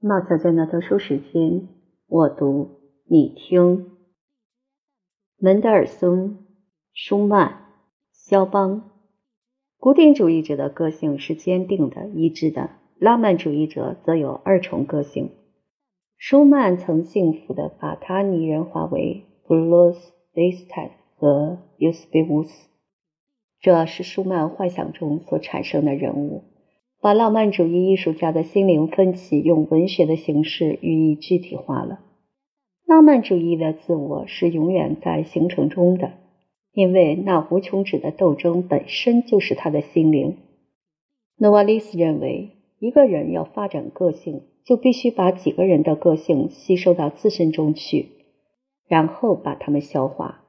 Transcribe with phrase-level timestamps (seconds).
[0.00, 1.66] 冒小娟的读书时间，
[2.06, 3.90] 我读你听。
[5.38, 6.46] 门德尔松、
[6.92, 7.64] 舒曼、
[8.12, 8.92] 肖邦，
[9.76, 15.32] 古典主义者的个性是坚定的、一致的；浪漫主义者则有二重个性。
[16.16, 19.98] 舒曼曾幸福地把他拟人化为布鲁斯·
[20.32, 22.68] 雷斯坦和尤斯比乌斯，
[23.60, 26.44] 这是舒曼幻想中所产生的人物。
[27.00, 32.00] 把浪漫主义艺术家的心灵分歧用文学的形式予以具体化了。
[32.84, 36.12] 浪漫主义的自我是永远在形成中的，
[36.72, 40.38] 因为那无穷止的斗争本身就是他的心灵。
[41.36, 48.08] 诺瓦利斯认为，一个人要发展个性，就必须把几个人的个性吸收到自身中去，
[48.88, 50.42] 然后把他们消化。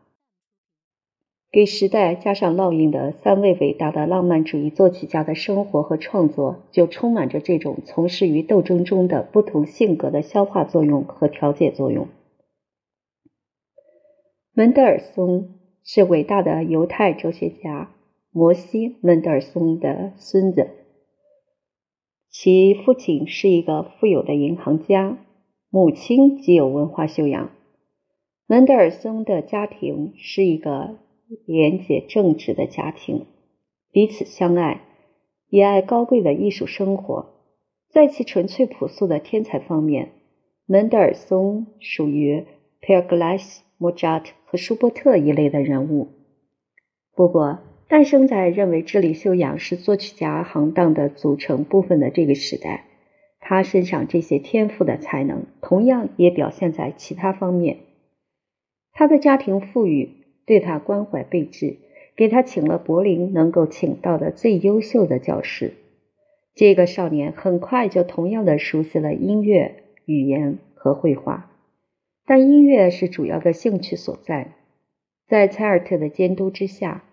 [1.52, 12.08] 给时代加上烙印的三位伟大的浪漫主义作曲家的生活和创作，就充满着这种从事于斗争中的不同性格的消化作用和调节作用。
[14.54, 17.90] 门德尔松是伟大的犹太哲学家
[18.32, 20.70] 摩西·门德尔松的孙子，
[22.30, 25.18] 其父亲是一个富有的银行家，
[25.72, 27.50] 母亲极有文化修养。
[28.46, 31.00] 门德尔松的家庭是一个。
[31.46, 33.28] 廉洁正直的家庭，
[33.92, 34.82] 彼此相爱，
[35.50, 37.36] 也爱高贵的艺术生活。
[37.88, 40.10] 在其纯粹朴素的天才方面，
[40.66, 42.46] 门德尔松属于
[42.82, 46.08] 佩尔格莱斯、莫扎特和舒伯特一类的人物。
[47.16, 52.86] 不过，诞生在认为智力修养是作曲家行当的组成部分的这个时代，
[53.40, 57.78] 他身上这些天赋的才能，同样也表现在其他方面。
[58.92, 60.19] 他的家庭富裕。
[60.50, 61.78] 对他关怀备至，
[62.16, 65.74] 给他请了柏林能够请到的最优秀的教师。
[66.56, 71.52] 这个少年很快就同样的熟悉了音乐、语言和绘画，
[72.26, 74.56] 但音乐是主要的兴趣所在。
[75.28, 77.04] 在采尔特的监督之下，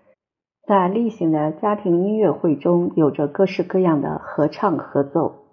[0.67, 5.45] 在例行的家庭音乐会中，有着各式各样的合唱合奏。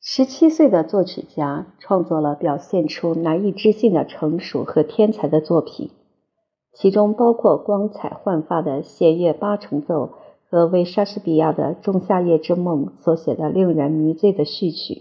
[0.00, 5.90] 十七岁的作曲家创作了表现出难以置信的成熟和天才的作品。
[6.78, 10.10] 其中包括光彩焕发的弦乐八重奏
[10.50, 15.00] 和为莎士比亚的《仲夏夜之梦》所写的令人迷醉的序曲。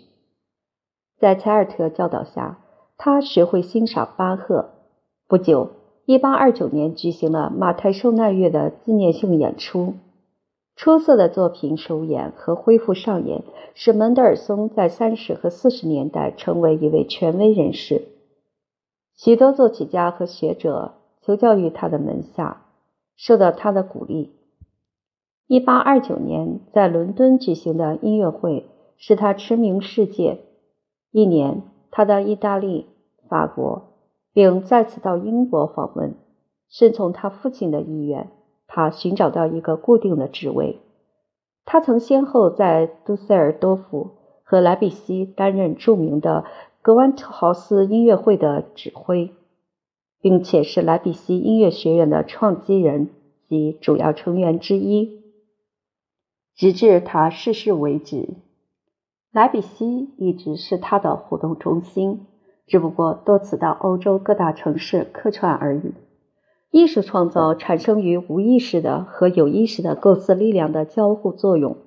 [1.19, 2.59] 在采尔特教导下，
[2.97, 4.69] 他学会欣赏巴赫。
[5.28, 5.72] 不久
[6.06, 9.96] ，1829年举行了马太受难月的纪念性演出。
[10.78, 13.44] 出色的作品首演和恢复上演，
[13.74, 18.03] 使门德尔松在三十和四十年代成为一位权威人士。
[19.18, 20.94] 许多作曲家和学者。
[21.25, 22.62] 求教于他的门下，
[23.16, 24.36] 受到他的鼓励。
[25.47, 30.41] 一八二九年在伦敦举行的音乐会使他驰名世界。
[31.12, 32.85] 一年，他到意大利、
[33.28, 33.94] 法国，
[34.34, 36.14] 并再次到英国访问。
[36.69, 38.30] 顺从他父亲的意愿，
[38.68, 40.80] 他寻找到一个固定的职位。
[41.64, 44.12] 他曾先后在杜塞尔多夫
[44.44, 46.46] 和莱比锡担任著名的
[46.84, 49.31] 格万特豪斯音乐会的指挥。
[50.25, 53.09] 并且是莱比锡音乐学院的创基人
[53.47, 55.22] 及主要成员之一，
[56.56, 58.30] 直至他逝世为止。
[59.31, 62.25] 莱比锡一直是他的活动中心，
[62.66, 65.94] 只不过多次到欧洲各大城市客串而已。
[66.72, 71.78] 艺术创造产生于无意识的和有意识的构思力量的交互作用。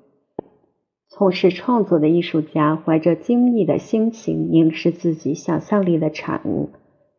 [1.09, 6.69] 从事创作的艺术家怀着惊异的心情凝视自己想象力的产物。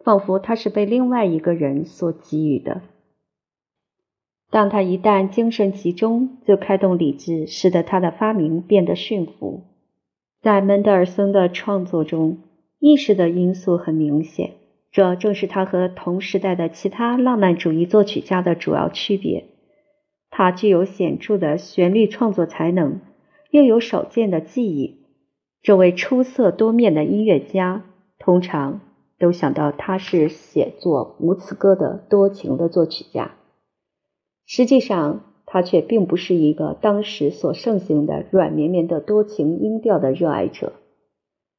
[0.04, 2.82] 仿佛他是被另外一个人所给予的。
[4.52, 9.64] 当他一旦精神集中，就开动理智，使得他的发明变得驯服。
[10.42, 12.40] 在门德尔松的创作中，
[12.80, 14.54] 意识的因素很明显，
[14.92, 19.46] 这正是他和同时代的其他浪漫主义作曲家的主要区别。
[20.32, 23.02] 他具有显著的旋律创作才能，
[23.52, 25.06] 又有少见的技艺。
[25.62, 27.84] 这位出色多面的音乐家，
[28.18, 28.80] 通常。
[29.20, 33.36] 都想到他是写作无词歌的多情的作曲家，
[34.46, 40.74] 实际上他却并不是一个当时所盛行的软绵绵的多情音调的热爱者。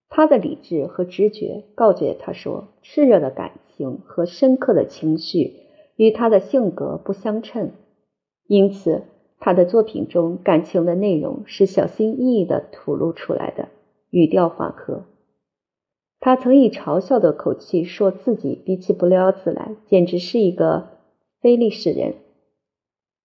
[0.09, 5.55] 他的理智和直觉告诫他说，炽热的感情和深刻的情绪
[5.97, 7.71] 与他的性格不相称，
[8.47, 9.03] 因此
[9.39, 13.69] 他的作品中感情的内容是小心翼翼地吐露出来的，
[14.11, 15.05] 语调缓和。
[16.21, 20.91] 他曾以嘲笑的口气说自己比起布廖兹来，简直是一个
[21.41, 22.15] 非历史人。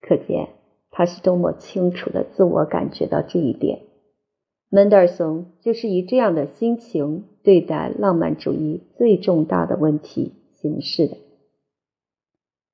[0.01, 0.47] 可见
[0.91, 3.81] 他是多么清楚的自我感觉到这一点。
[4.69, 11.17] 门德尔松就是以这样的心情对待浪漫主义最重大的问题形式的。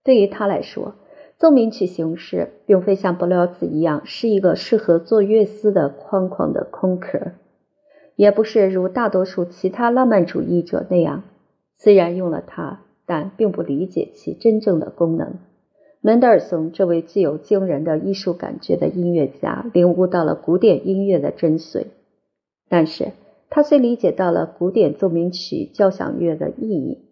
[0.04, 0.96] 对于他来说，
[1.38, 7.32] 奏鸣曲形式并非像布廖兹一样是一个适合做乐思的宽广的空壳，
[8.16, 11.24] 也不是如大多数其他浪漫主义者那样，
[11.78, 15.36] 虽然用了它，但并不理解其真正的功能。
[16.02, 21.86] 门德尔松这位具有惊人的艺术感觉的音乐家，领悟到了古典音乐的真髓，
[22.70, 23.12] 但是
[23.50, 27.06] 他虽理解到了古典奏鸣曲交响乐的意义，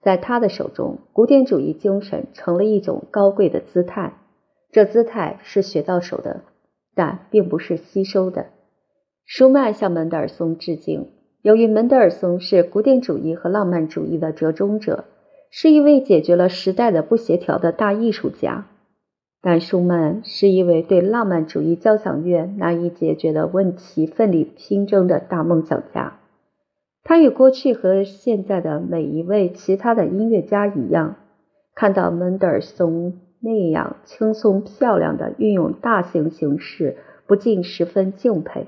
[0.00, 4.18] 在他的手中，古典主义精神成了一种高贵的姿态，
[4.70, 6.42] 这姿态是学到手的，
[6.94, 8.46] 但并不是吸收的。
[9.26, 11.08] 舒曼向门德尔松致敬，
[11.42, 15.04] 由于门德尔松是古典主义和浪漫主义的折中者。
[15.50, 18.66] 是一位解决了时代的不协调的大艺术家，
[19.40, 26.18] 但舒曼是一位对浪漫主义交响乐难以解决的问题奋力拼争的大梦想家。
[27.02, 31.16] 他与过去和现在的每一位其他的音乐家一样，
[31.74, 36.96] 看到门德尔松那样轻松漂亮的运用大型形式，
[37.26, 38.66] 不禁十分敬佩。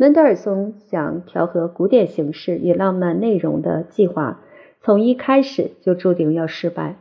[0.00, 4.40] 门德尔松想调和古典形式与浪漫内容的计划。
[4.80, 6.96] 从一开始就注定要失败，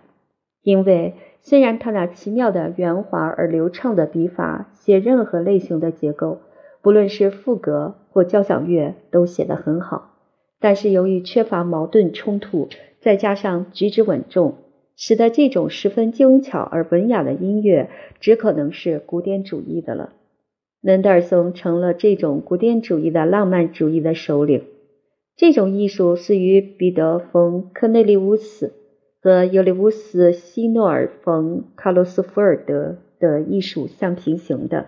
[0.64, 6.40] 因为虽然他那奇妙的圆滑而流畅的笔法写任何类型的结构，
[6.82, 10.18] 不论是赋格或交响乐都写得很好，
[10.60, 12.68] 但是由于缺乏矛盾冲突，
[13.00, 14.56] 再加上举止稳重，
[14.98, 20.10] 使得这种十分精巧而文雅的音乐只可能是古典主义的了。
[20.82, 24.64] 门德尔松成了这种古典主义的浪漫主义的首领。
[25.36, 28.74] 这种艺术是与彼得·冯·科内利乌斯
[29.22, 34.88] 和尤利乌斯·希诺尔·冯·卡洛斯·福尔德的艺术相平行的。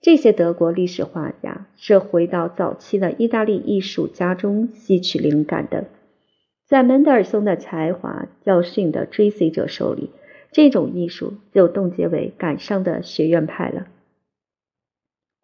[0.00, 5.86] 这些德国历史画家是回到早期的意大利艺术家中吸取灵感的。
[6.66, 10.10] 在门德尔松的才华教训的追随者手里，
[10.52, 13.86] 这种艺术就冻结为感伤的学院派了。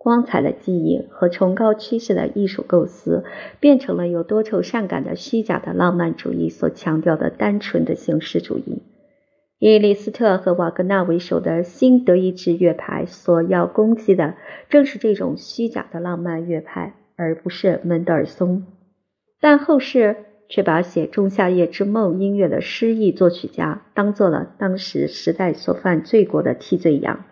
[0.02, 3.22] 光彩的记忆和崇高趋势的艺术构思，
[3.60, 8.82] 变成了有多愁善感的虚假的浪漫主义所强调的单纯的形式主义。
[9.60, 14.34] 以李斯特和瓦格纳为首的新德意志乐派所要攻击的，
[14.68, 18.64] 正是这种虚假的浪漫乐派，而不是门德尔松。
[19.40, 20.16] 但后世
[20.48, 27.24] 却把写《仲夏夜之梦》音乐的诗意作曲家，当做了当时时代所犯罪过的替罪羊。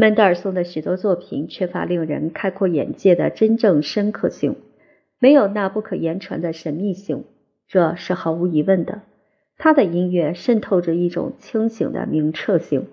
[0.00, 4.54] 门德尔松的许多作品缺乏令人开阔眼界的真正深刻性，
[5.18, 7.24] 没有那不可言传的神秘性，
[7.66, 9.02] 这是毫无疑问的。
[9.56, 12.86] 他的音乐渗透着一种清醒的明澈性，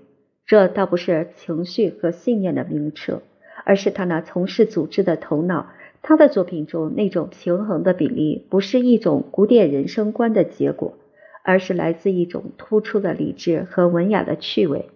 [0.48, 3.22] 这倒不是情绪和信念的明澈，
[3.66, 5.68] 而是他那从事组织的头脑。
[6.02, 10.98] 他的作品中那种平衡的比例，不是一种古典人生观的结果，
[11.44, 14.90] 而是来自一种突出的理智和文雅的趣味。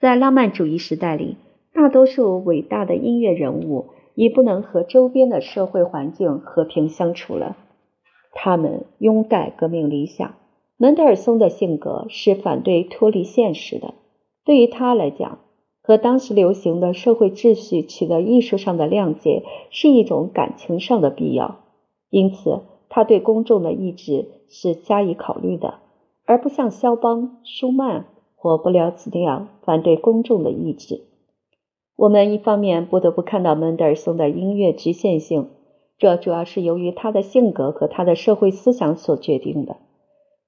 [0.00, 1.36] 在浪漫主义时代里，
[1.72, 7.56] 大多数伟大的音乐人物已不能和周边的社会环境和平相处了。
[8.32, 10.36] 他们拥戴革命理想。
[10.76, 13.94] 门德尔松的性格是反对脱离现实的。
[14.44, 15.40] 对于他来讲，
[15.82, 21.56] 和当时流行的社会秩序取得艺术上的谅解是一种感情上的必要。
[22.10, 25.80] 因此，他对公众的意志是加以考虑的，
[26.24, 28.06] 而不像肖邦、舒曼。
[28.38, 31.02] 或不了此那样反对公众的意志。
[31.96, 35.50] 我们一方面不得不看到门德尔松的音乐局限性，
[35.98, 39.76] 这主要是由于他的性格和他的社会思想所决定的。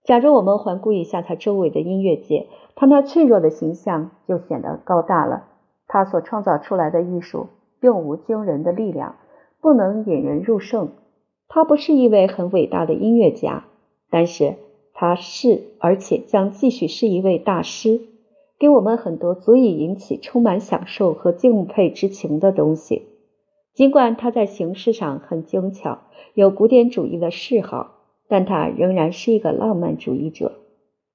[0.04, 5.48] 假如我们环顾一下他周围的音乐界，他那脆弱的形象就显得高大了。
[5.88, 7.48] 他所创造出来的艺术
[7.80, 9.16] 并无惊人的力量，
[9.60, 10.92] 不能引人入胜。
[11.48, 13.64] 他不是一位很伟大的音乐家，
[14.08, 14.54] 但是。
[15.00, 18.02] 他是，而且将继续是一位大师，
[18.58, 23.04] 给我们很多足以引起充满享受和敬佩之情的东西。
[23.72, 26.00] 尽管他在形式上很精巧，
[26.34, 27.92] 有古典主义的嗜好，
[28.28, 30.52] 但他仍然是一个浪漫主义者，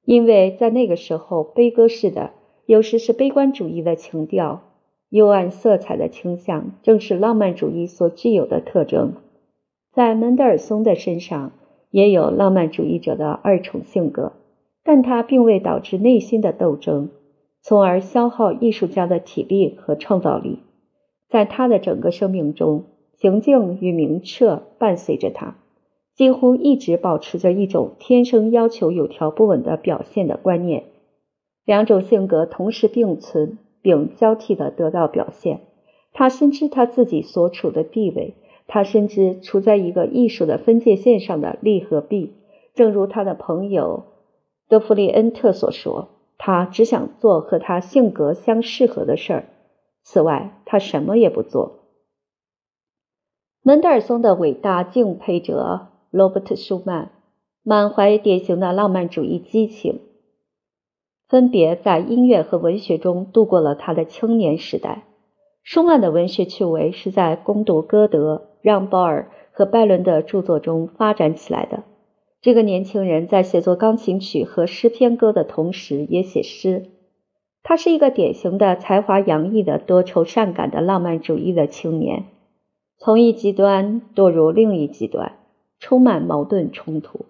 [0.03, 2.31] 因为在那个时候，悲歌式的，
[2.65, 4.63] 有时是悲观主义的情调，
[5.09, 9.13] 幽暗色彩的倾向，正是浪漫主义所具有的特征。
[9.93, 11.51] 在门德尔松的身上。
[11.95, 14.33] 也有浪漫主义者的二重性格，
[14.83, 17.09] 但他并未导致内心的斗争，
[17.61, 20.59] 从而消耗艺术家的体力和创造力。
[21.29, 22.83] 在他的整个生命中，
[23.17, 25.55] 平静与明澈伴随着他，
[26.13, 30.83] 几乎一直保持着一种天生要求有条不紊的表现的观念。
[31.63, 35.61] 两种性格同时并存并交替的得到表现，
[36.11, 38.33] 他深知他自己所处的地位，
[38.67, 42.33] 他深知处在一个艺术的分界线上的利和弊。
[42.73, 44.03] 正如他的朋友
[44.67, 49.45] 德弗里恩特所说，他只想做和他性格相适合的事儿，
[50.03, 51.85] 此外他什么也不做。
[53.61, 57.11] 门德尔松的伟大敬佩者罗伯特·舒曼，
[57.63, 60.01] 满怀典型的浪漫主义激情，
[61.27, 65.05] 分别在音乐和文学中度过了他的青年时代。
[65.65, 71.81] 舒曼的文学趣味是在攻读歌德、让·鲍尔和拜伦的著作中发展起来的。
[72.39, 76.91] 这个年轻人在写作钢琴曲和诗篇歌的同时，也写诗。
[77.63, 82.25] 他是一个典型的才华洋溢的多愁善感的浪漫主义的青年。
[82.99, 85.33] 从一极端堕入另一极端，
[85.79, 87.25] 充满矛盾冲突。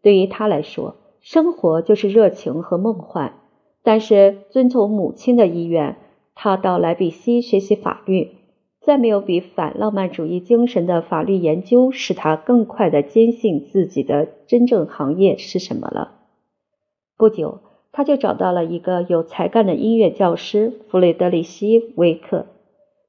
[0.00, 3.34] 对于他来说，生活就是热情和梦幻。
[3.82, 5.98] 但是，遵从母亲的意愿，
[6.34, 8.32] 他到莱比锡学习法律。
[8.80, 16.16] 再没有比反浪漫主义精神的法律研究使他更快地坚信自己的真正行业是什么了。
[17.16, 17.60] 不久，
[17.92, 22.44] 他就找到了一个有才干的音乐教师弗雷德里希·维克。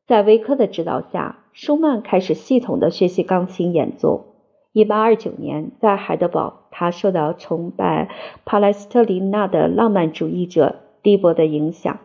[0.08, 4.28] 在维克的指导下，舒曼开始系统地学习钢琴演奏。
[4.72, 8.10] 1829年，在海德堡，他受到崇拜
[8.46, 12.00] 帕莱斯特琳娜的浪漫主义者蒂博的影响，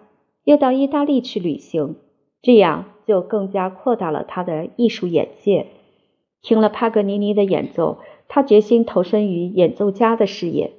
[0.45, 1.97] 又到意大利去旅行，
[2.43, 5.67] 这样就更加扩大了他的艺术眼界。
[6.43, 10.73] 听了帕格尼尼的演奏，他决心投身于演奏家的事业。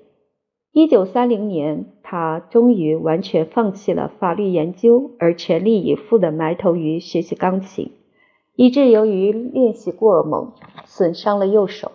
[0.73, 7.91] 一九三零年，他终于完全放弃了法律研究，而全力以赴地埋头于学习钢琴，
[8.55, 10.53] 以致由于练习过猛，
[10.85, 11.91] 损伤了右手。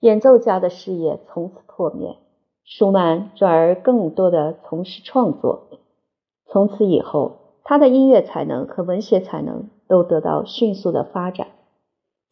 [0.00, 2.16] 演奏家的事业从此破灭。
[2.64, 5.79] 舒曼转而更多地从事创作。
[6.52, 11.46] 从此以后，他的音乐才能和文学才能都得到迅速的发展。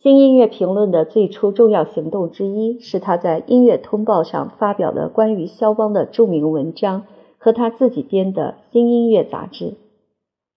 [0.00, 7.04] 新音乐评论的最初重要行动之一是他在《音乐通报》上发表的关于肖邦的著名文章
[7.38, 9.74] 和他自己编的新音乐杂志。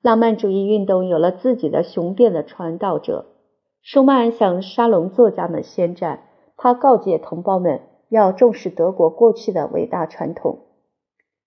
[0.02, 3.26] 浪漫主义运动有了自己的雄辩的传道者。
[3.84, 6.24] 舒曼向沙龙作家们宣战，
[6.58, 10.60] 他告诫同胞们要重视德国过去的伟大传统。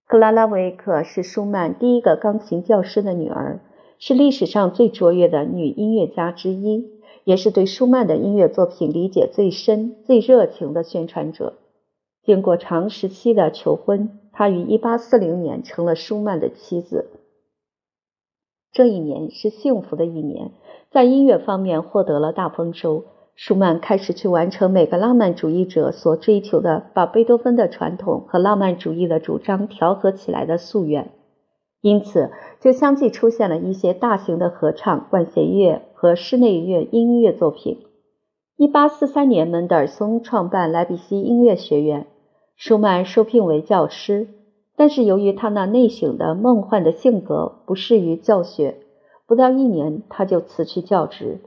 [0.07, 3.61] 克拉拉维克是舒曼第一个钢琴教师的女儿，
[3.99, 6.93] 是历史上最卓越的女音乐家之一。
[7.25, 11.55] 也是对舒曼的音乐作品理解最深、最热情的宣传者。
[12.23, 17.07] 经过长时期的求婚，他于1840年成了舒曼的妻子。
[18.73, 20.51] 这一年是幸福的一年，
[20.91, 23.05] 在音乐方面获得了大丰收。
[23.37, 31.11] 舒曼开始去完成每个浪漫主义者所追求的，把贝多芬的传统和浪漫主义的主张调和起来的夙愿。
[31.81, 37.79] 因此，就相继出现了一些大型的合唱、管弦乐和室内乐音乐作品。
[38.57, 42.07] 1843年，门德尔松创办莱比锡音乐学院，
[42.57, 44.29] 舒曼受聘为教师。
[44.77, 48.79] 但是由于他那内省的梦幻的性格不适于教学，
[49.27, 51.41] 不到一年他就辞去教职。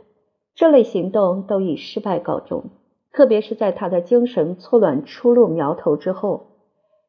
[0.57, 2.71] 这类行动都以失败告终，
[3.13, 6.47] 特别是在他的精神错乱初露苗头之后。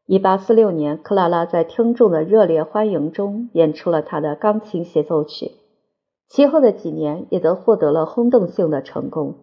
[0.05, 5.53] 一八四六年，克拉拉在听众的热烈欢迎中演出了他的钢琴协奏曲。
[6.29, 9.37] 其后的几年也都获得了轰动性的成功。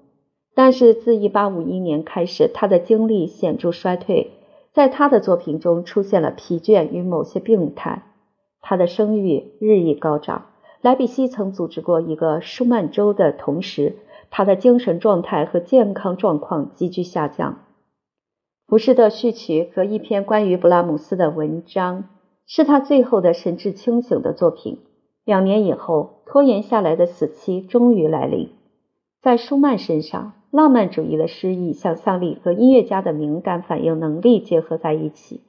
[0.54, 4.34] 但是自一八五一年开始，他的精力显著衰退，
[4.72, 8.04] 在他的作品中出现了疲倦与某些病态。
[8.62, 10.46] 他的声誉日益高涨。
[10.86, 13.96] 莱比锡曾组织过一个舒曼周的同时，
[14.30, 17.58] 他的精神状态和健康状况急剧下降。
[18.68, 22.04] 浮士德序曲和一篇关于布拉姆斯的文章
[22.46, 24.77] 是他最后的神志清醒的作品。
[25.24, 28.51] 两年以后，拖延下来的死期终于来临。
[29.24, 35.42] 在舒曼身上，浪漫主义的诗意、想象力和音乐家的敏感反应能力结合在一起。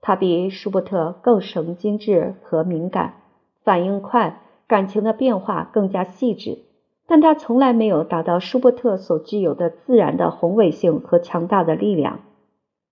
[0.00, 3.14] 他比舒伯特更神经质和敏感，
[3.62, 4.40] 反应快，
[4.74, 6.58] 感情的变化更加细致。
[7.06, 12.18] 但他从来没有达到舒伯特所具有的自然的宏伟性和强大的力量。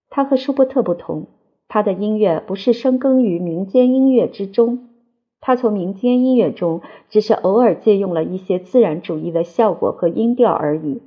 [0.08, 1.26] 他和舒伯特不同，
[1.66, 4.90] 他的音乐不是深耕于民间音乐之中，
[5.40, 11.02] 他从民间音乐中只是偶尔借用了一些自然主义的效果和音调而已。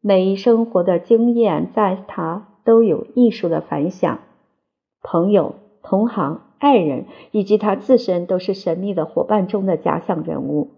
[0.00, 4.20] 每一生活的经验在他都有艺术的反响，
[5.02, 10.70] 朋友、同行、爱人以及他自身都是神秘的伙伴中的假想人物。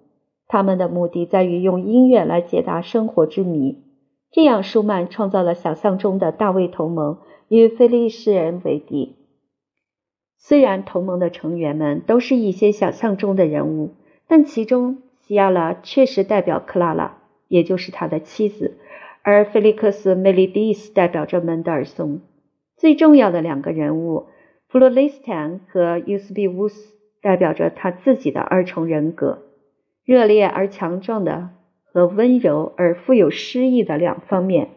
[0.49, 3.83] 他们的目的在于用音乐来解答生活之谜。
[4.31, 7.19] 这样，舒曼创造了想象中的大卫同盟。
[7.49, 9.15] 与菲利士人为敌。
[10.37, 13.95] 虽然同盟的成员们都是一些想象中的人物，
[14.27, 18.79] 但其中西亚拉确实代表克拉拉，也就是他的妻子，
[19.23, 22.21] 而菲利克斯·梅利蒂斯代表着门德尔松。
[22.77, 24.27] 最重要的两个人物，
[24.69, 29.43] 弗洛雷斯坦和尤斯比乌斯，代表着他自己的二重人格，
[30.05, 31.51] 热烈而强壮的
[31.85, 34.71] 和温柔而富有诗意的两方面。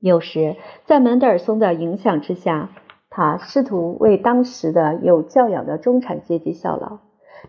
[0.00, 2.70] 有时，在门德尔松的影响之下，
[3.10, 6.98] 他试图为当时的有教养的中产阶级效劳，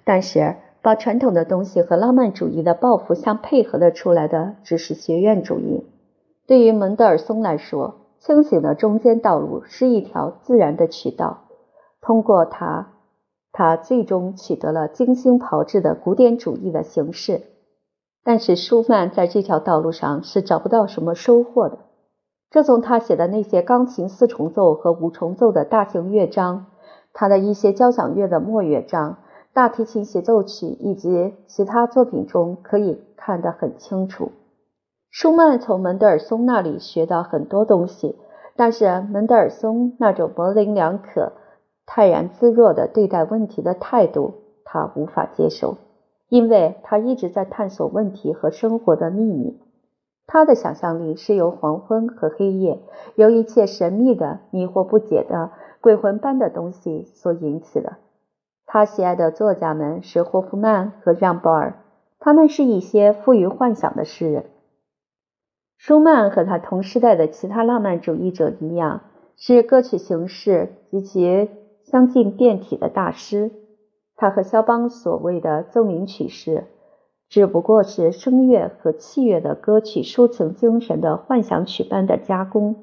[0.03, 5.85] 但是把传统的东西和浪漫主义的抱负相配合的出来的只是学院主义。
[6.47, 11.45] 对于门德尔松来说，清醒的中间道路是一条自然的渠道，
[12.01, 12.89] 通过它，
[13.51, 17.41] 他最终取得了精心炮制的古典主义的形式。
[18.23, 21.79] 但是舒曼在这条道路上是找不到什么收获的。
[22.51, 26.65] 这从他写的那些钢琴四重奏和五重奏的大型乐章，
[27.13, 29.19] 他的一些交响乐的末乐章、
[29.53, 34.31] 大提琴协奏曲以及其他作品中可以看得很清楚。
[35.11, 38.15] 舒曼从门德尔松那里学到很多东西，
[38.55, 41.33] 但是门德尔松那种模棱两可、
[41.85, 45.77] 泰然自若的对待问题的态度，他无法接受，
[46.29, 49.59] 因为他一直在探索问题和生活的秘密。
[50.27, 52.79] 他的想象力是由黄昏和黑夜，
[53.15, 55.49] 由一切神秘的、迷惑不解的、
[55.81, 57.93] 鬼魂般的东西所引起的。
[58.67, 61.73] 他喜爱的作家们是霍夫曼和让·鲍尔，
[62.19, 64.45] 他们是一些富于幻想的诗人。
[65.79, 69.01] 舒曼和他同时代的其他浪漫主义者一样，
[69.37, 71.49] 是歌曲形式及其
[71.83, 73.49] 相近变体的大师。
[74.17, 76.65] 他和肖邦所谓的奏鸣曲式。
[77.29, 82.75] 只不过是声乐和器乐的歌曲抒情精神的幻想曲般的加工。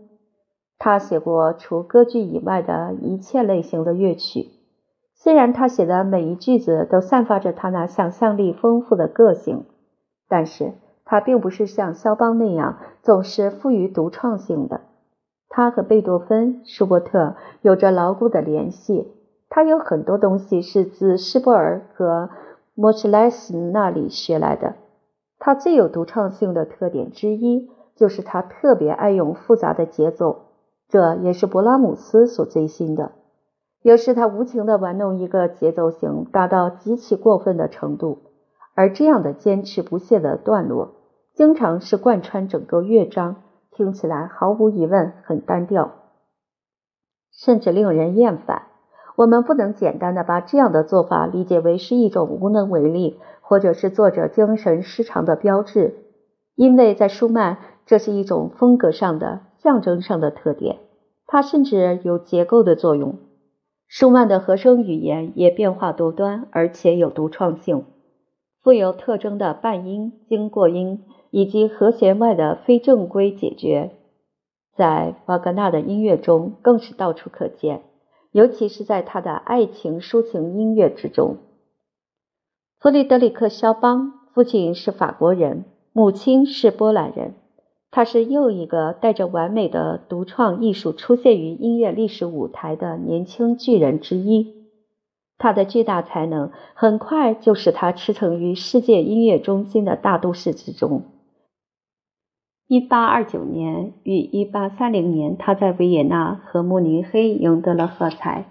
[0.79, 4.49] 他写过除歌剧以外的一切类型的乐曲。
[5.15, 9.65] 虽然他写的每一句子都散发着他那想象力丰富的个性，
[10.29, 10.73] 但是
[11.07, 14.83] 他并不是像肖邦那样总是富于独创性的。
[15.49, 19.11] 他和贝多芬、舒伯特有着牢固的联系。
[19.49, 22.29] 他有很多东西是自施波尔和。
[22.79, 24.75] 莫切莱斯那里学来的，
[25.39, 30.49] 他最有独创性的特点之一就是他特别爱用复杂的节奏，
[30.87, 33.13] 这也是勃拉姆斯所最新的。
[33.81, 38.19] 有时他无情地玩弄一个节奏型达到极其过分的程度，
[38.75, 40.96] 而这样的坚持不懈的段落，
[41.37, 45.93] 经常是贯穿整个乐章，听起来毫无疑问很单调，
[47.31, 48.63] 甚至令人厌烦。
[49.17, 56.07] 我们不能简单的把这样的做法理解为是一种无能为力，或者是作者精神失常的标志，
[56.55, 60.79] 因为在舒曼，这是一种风格上的、象征上的特点，
[61.27, 63.19] 它甚至有结构的作用。
[63.87, 67.85] 舒曼的和声语言也变化多端，而且有独创性，
[68.63, 71.05] 富有特征的半音、经过音
[71.37, 73.91] 以及和弦外的非正规解决，
[74.75, 77.83] 在瓦格纳的音乐中更是到处可见。
[78.33, 81.37] 尤其是在他的爱情抒情音乐之中，
[82.81, 87.35] 弗里德里克·肖邦父亲是法国人，母亲是波兰人。
[87.91, 94.55] 他是又一个带着完美的独创艺术出现于音乐历史舞台的年轻巨人之一。
[95.37, 101.03] 他的巨大才能很快就使他驰骋于世界音乐中心的大都市之中。
[102.69, 108.47] 一八二九年与一八三零年，他在维也纳和慕尼黑赢得了喝彩。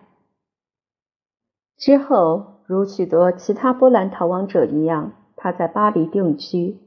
[1.75, 6.77] 之后，如许多其他波兰逃亡者一样，他在巴黎定居。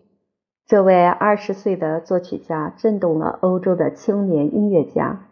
[0.67, 5.27] 这位二十岁的作曲家震动了欧洲的青年音乐家。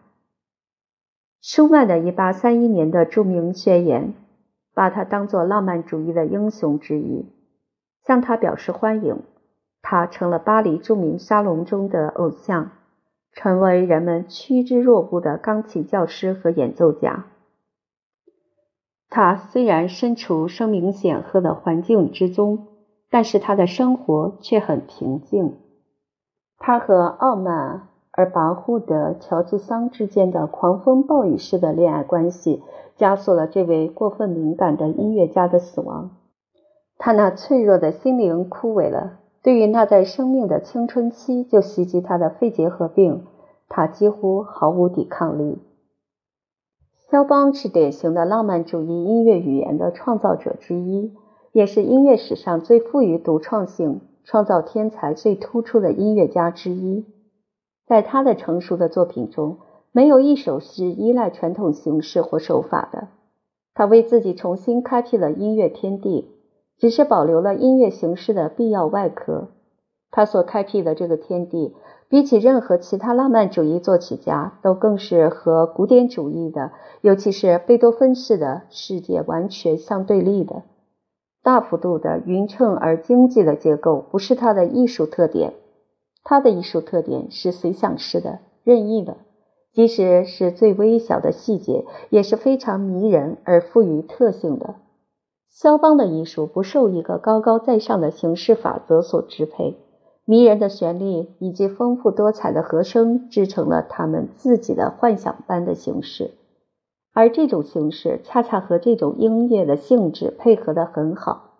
[1.41, 4.13] 舒曼的一八三一年的著名宣言，
[4.75, 7.25] 把他当作浪漫主义的英雄之一，
[8.05, 9.23] 向他表示欢迎。
[9.89, 12.71] 他成了巴黎著名沙龙中的偶像，
[13.31, 17.27] 成为人们趋之若鹜的钢琴教师和演奏家。
[19.09, 22.67] 他虽然身处声名显赫的环境之中，
[23.09, 25.55] 但是他的生活却很平静。
[26.57, 32.61] 他和傲慢而跋扈的乔治桑之间的狂风暴雨式的恋爱关系，
[32.97, 36.17] 加速了这位过分敏感的音乐家的死亡。
[36.97, 39.19] 他那脆弱的心灵枯萎了。
[39.47, 43.23] 对于那在生命的青春期就袭击他的肺结核病，
[43.69, 45.59] 他几乎毫无抵抗力。
[47.09, 51.13] 肖邦是典型的浪漫主义音乐语言的创造者之一，
[51.53, 57.05] 也是音乐史上最富于独创性、创造天才最突出的音乐家之一。
[57.85, 59.59] 在他的成熟的作品中，
[59.93, 63.07] 没有一首是依赖传统形式或手法的。
[63.73, 66.33] 他为自己重新开辟了音乐天地。
[66.77, 69.49] 只是保留了音乐形式的必要外壳。
[70.09, 71.75] 他所开辟的这个天地，
[72.07, 80.63] 比起任何其他浪漫主义作曲家，都更是和古典主义的，尤其是贝多芬式的世界完全相对立的。
[81.43, 85.53] 大幅度的匀称而经济的结构不是他的艺术特点，
[86.23, 89.17] 他的艺术特点是随想式的、任意的，
[89.73, 94.75] 即使是最微小的细节，也是非常迷人而富于特性的。
[95.59, 99.75] 肖邦的艺术不受一个高高在上的形式法则所支配。
[100.23, 106.29] 迷人的旋律以及丰富多彩的和声织成了他们自己的幻想般的形式，
[107.11, 111.55] 而这种形式恰恰和这种音乐的性质配合得很好。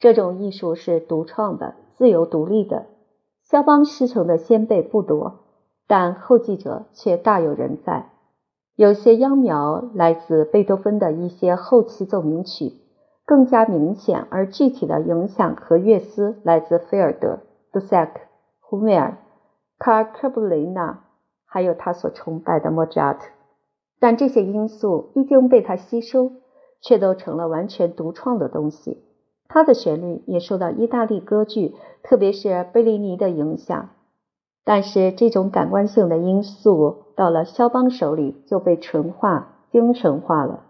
[0.00, 2.86] 这种艺术是独创的、自由独立的。
[3.44, 5.44] 肖邦师承的先辈不多，
[5.86, 8.10] 但后继者却大有人在。
[8.74, 12.72] 有些秧苗来自贝多芬的一些后期奏鸣曲，
[13.30, 17.38] 更加明显而具体的影响和乐思来自菲尔德。
[17.72, 18.22] 杜塞克、
[18.58, 19.18] 胡梅尔、
[19.78, 21.04] 卡尔科布雷纳，
[21.46, 23.28] 还有他所崇拜的莫扎特，
[24.00, 26.32] 但这些因素一经被他吸收，
[26.80, 29.04] 却都成了完全独创的东西。
[29.46, 33.90] 他的旋律也受到意大利歌剧，特别是贝利尼的影响，
[34.64, 40.64] 但是这种感官性的因素到了肖邦手里就被纯化、精神化了。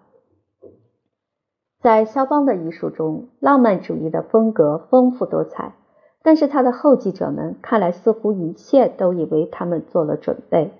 [1.80, 5.74] 在肖邦的艺术中，浪漫主义的风格丰富多彩。
[6.22, 10.74] 但是他的后继者们看来似乎一切都以为他们做了准备。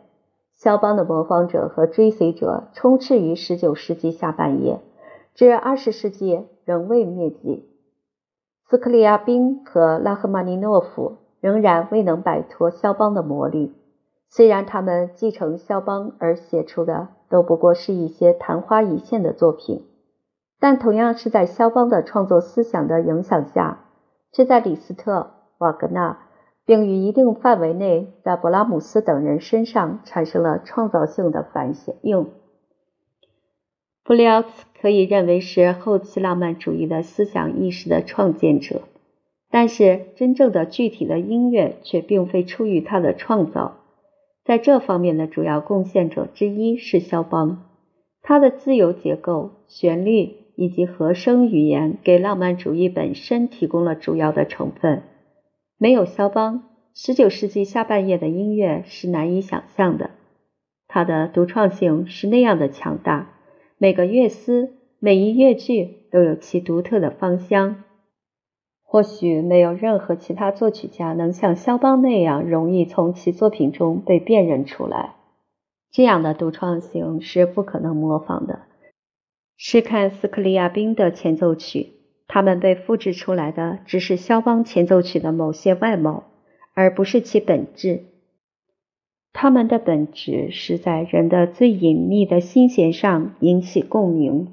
[0.54, 4.80] 肖邦的模仿者和追随者充斥于19世纪下半叶，
[5.34, 7.66] 至20世纪仍未灭迹。
[8.68, 13.72] 斯克里亚宾和拉赫玛尼诺夫仍然未能摆脱肖邦的魔力，
[14.28, 19.86] 虽然他们继承肖邦而写出的都不过是一些昙花一现的作品，
[20.60, 23.86] 但同样是在肖邦的创作思想的影响下。
[24.30, 26.18] 这在李斯特、瓦格纳，
[26.66, 32.28] 并于一定范围内在勃拉姆斯等人身上产生了创造性的反响应。
[34.04, 38.82] 布里奥斯可以认为是后期浪漫主义的思想意识的创建者，
[39.50, 43.78] 但是真正的具体的音乐却并非出于他的创造。
[44.44, 47.64] 在这方面的主要贡献者之一是肖邦，
[48.20, 50.39] 他的自由结构、旋律。
[50.60, 55.02] 以及和声语言给浪漫主义本身提供了主要的成分。
[55.78, 60.10] 没有肖邦，19世纪下半叶的音乐是难以想象的。
[60.86, 63.30] 它的独创性是那样的强大，
[63.78, 67.82] 每个乐思、每一乐句都有其独特的芳香。
[68.82, 75.14] 或许没有任何其他作曲家能像肖邦那样容易从其作品中被辨认出来。
[75.90, 78.68] 这样的独创性是不可能模仿的。
[79.62, 81.92] 试看斯克里亚宾的前奏曲，
[82.26, 86.24] 他们被复制出来的只是肖邦前奏曲的某些外貌，
[86.72, 88.04] 而不是其本质。
[89.34, 94.48] 他们的本质是在人的最隐秘的心弦上引起共鸣。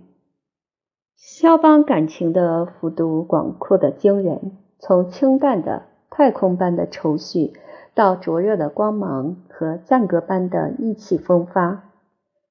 [1.16, 7.54] 肖邦感情的幅度广阔的惊人，从清淡的太空般的愁绪，
[7.94, 11.87] 到灼热的光芒和赞歌般的意气风发。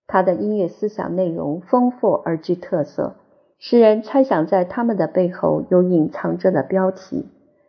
[0.07, 3.17] 他的音乐思想内容丰富而具特色，
[3.59, 7.27] 使人猜想在他们的背后有隐藏着的标题。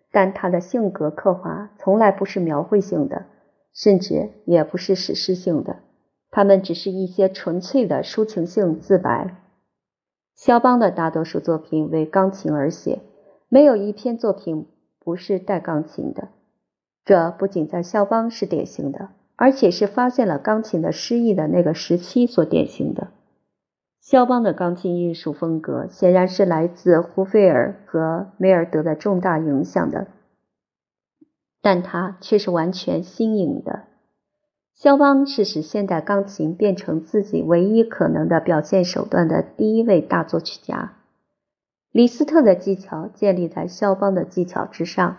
[0.10, 3.26] 但他的性格刻画从来不是描绘性的，
[3.74, 5.78] 甚至也不是史诗性的，
[6.32, 9.36] 他们只是一些纯粹的抒情性自白。
[10.34, 13.00] 肖邦的大多数作品为钢琴而写，
[13.50, 14.68] 没有一篇作品
[15.00, 16.30] 不是带钢琴的。
[17.04, 19.10] 这不仅在肖邦是典型的。
[19.38, 23.08] 而且是发现了钢琴的诗意的那个时期所典型的。
[24.02, 30.08] 肖邦的钢琴艺术风格显然是来自胡费尔和梅尔德的重大影响的，
[31.62, 33.84] 但它却是完全新颖的。
[34.74, 40.94] 肖邦是使现代钢琴变成自己唯一可能的表现手段的第一位大作曲家。
[41.92, 45.18] 李斯特的技巧建立在肖邦的技巧之上。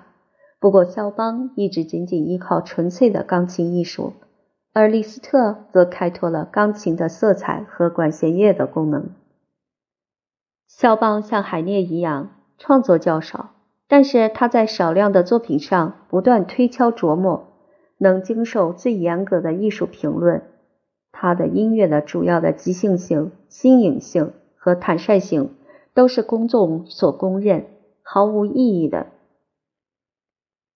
[0.61, 4.14] 不过，肖邦一直仅仅依靠纯粹的钢琴艺术，
[4.73, 9.11] 而李斯特则开拓了钢琴的色彩和管弦乐的功能。
[10.66, 13.51] 肖邦像海涅一样创作较少，
[13.87, 17.49] 但是他在少量的作品上不断推敲琢磨，
[17.99, 20.42] 能经受最严格的艺术评论。
[21.12, 25.55] 他的音乐的主要的即兴性、新颖性和坦率性
[25.94, 27.66] 都是公众所公认
[28.03, 29.07] 毫无意义的。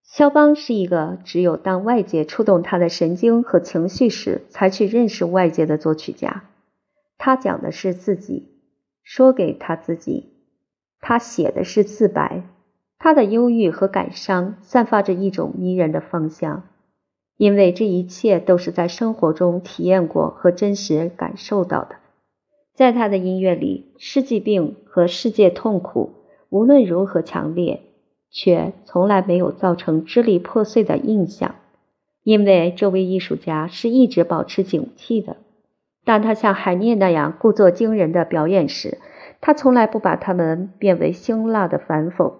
[0.05, 6.45] 肖邦是一个只有当外界触动他的神经和情绪时，才去认识外界的作曲家。
[7.17, 8.49] 他讲的是自己，
[9.03, 10.33] 说给他自己。
[11.01, 12.43] 他写的是自白，
[12.99, 16.69] 他的忧郁和感伤散发着一种迷人的芳香，
[17.37, 21.97] 因为这一切都是在生活中体验过和真实感受到的。
[22.75, 26.13] 在他的音乐里，世纪病和世界痛苦
[26.49, 27.83] 无论如何强烈，
[28.33, 31.55] 却从来没有造成支离破碎的印象，
[32.25, 35.37] 因为这位艺术家是一直保持警惕的。
[36.05, 38.99] 当他像海涅那样故作惊人的表演时，
[39.41, 42.33] 他从来不把他们变为辛辣的反讽。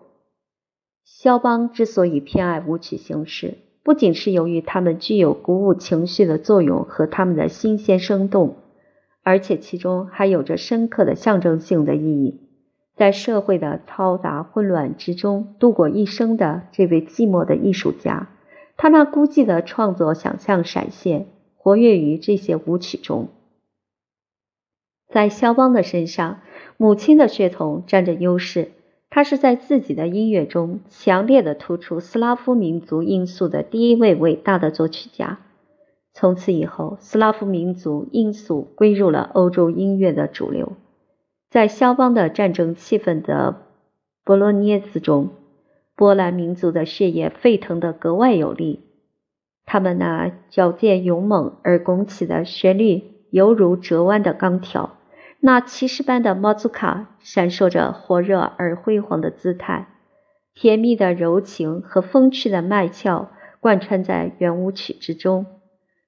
[1.05, 8.57] 肖邦之所以偏爱舞曲形式，不仅是由于他们具有鼓舞情绪的作用和他们的新鲜生动。
[9.25, 12.41] 而且其中还有着深刻的象征性的意义。
[12.95, 18.29] 在社会的嘈杂混乱之中度过一生的这位寂寞的艺术家，
[18.77, 21.27] 他那孤寂的创作想象闪现，
[21.57, 23.29] 活跃于这些舞曲中。
[25.09, 26.41] 在肖邦的身上，
[26.77, 28.73] 母亲的血统占着优势。
[29.15, 35.39] 他是在自己的音乐中强烈的突出斯拉夫民族因素的第一位伟大的作曲家。
[36.15, 40.73] 从此以后，斯拉夫民族因素归入了欧洲音乐的主流。
[41.53, 43.67] 在肖邦的战争气氛的
[44.25, 45.33] 波罗涅兹中，
[45.95, 48.81] 波兰民族的血液沸腾得格外有力。
[49.67, 54.97] 他们那矫健勇猛而拱起的旋律，犹如折弯的钢条；
[55.41, 59.89] 那骑士般的莫祖卡，闪烁着火热而辉煌的姿态。
[60.55, 63.29] 甜蜜的柔情和风趣的脉俏，
[63.61, 65.45] 贯穿在圆舞曲之中。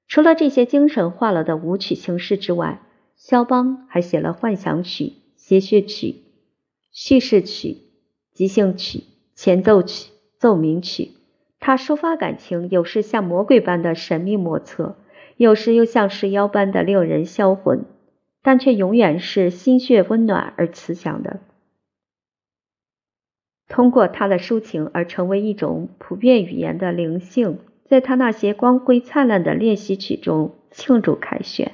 [0.09, 2.81] 除了这些精神化了的舞曲形式之外，
[3.15, 5.13] 肖邦还写了幻想曲、
[5.47, 6.23] 谐谑曲、
[6.91, 7.77] 叙事曲、
[8.33, 9.03] 即兴曲、
[9.35, 11.11] 前奏曲、奏鸣曲。
[11.61, 14.97] 他抒发感情，有时像魔鬼般的神秘莫测，
[15.37, 17.85] 有时又像石妖般的令人销魂，
[18.41, 21.41] 但却永远是心血温暖而慈祥的。
[23.69, 27.59] 通过他的抒情而成为一种普遍语言的灵性。
[27.85, 31.73] 在他那些光辉灿烂的练习曲中庆祝凯旋，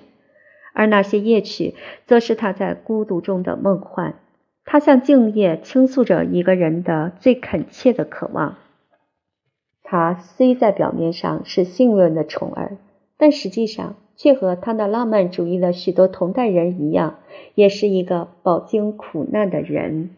[0.72, 1.74] 而那些夜曲
[2.06, 4.14] 则是他在孤独中的梦幻。
[4.64, 8.56] 他向静夜倾诉着一个人的最恳切的渴望。
[9.82, 12.76] 他虽在表面上是幸运的宠儿，
[13.16, 17.18] 但实际上却和他那浪漫主义的许多同代人一样，
[17.56, 20.10] 也是一个饱经苦难的人。